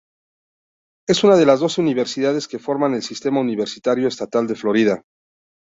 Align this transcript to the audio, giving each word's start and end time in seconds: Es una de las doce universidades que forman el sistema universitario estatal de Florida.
Es 1.07 1.23
una 1.23 1.35
de 1.35 1.45
las 1.45 1.59
doce 1.59 1.79
universidades 1.79 2.47
que 2.47 2.57
forman 2.57 2.95
el 2.95 3.03
sistema 3.03 3.39
universitario 3.39 4.07
estatal 4.07 4.47
de 4.47 4.55
Florida. 4.55 5.03